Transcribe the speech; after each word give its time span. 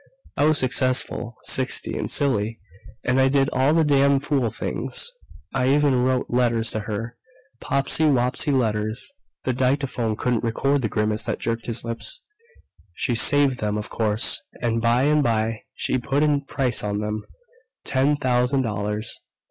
I 0.35 0.45
was 0.45 0.57
successful, 0.57 1.35
sixty, 1.43 1.95
and 1.95 2.09
silly, 2.09 2.59
and 3.05 3.21
I 3.21 3.27
did 3.27 3.51
all 3.53 3.71
the 3.75 3.83
damn 3.83 4.19
fool 4.19 4.49
things 4.49 5.11
I 5.53 5.69
even 5.75 6.01
wrote 6.03 6.25
letters 6.27 6.71
to 6.71 6.79
her. 6.79 7.17
Popsy 7.59 8.05
wopsy 8.05 8.51
letters." 8.51 9.13
The 9.43 9.53
dictaphone 9.53 10.15
couldn't 10.15 10.43
record 10.43 10.81
the 10.81 10.89
grimace 10.89 11.25
that 11.25 11.37
jerked 11.37 11.67
his 11.67 11.83
lips. 11.85 12.23
"She 12.95 13.13
saved 13.13 13.59
them, 13.59 13.77
of 13.77 13.91
course, 13.91 14.41
and 14.59 14.81
by 14.81 15.03
and 15.03 15.21
by 15.21 15.65
she 15.75 15.99
put 15.99 16.23
a 16.23 16.39
price 16.47 16.83
on 16.83 16.99
them 16.99 17.21
ten 17.85 18.15
thousand 18.15 18.63
dollars. 18.63 19.19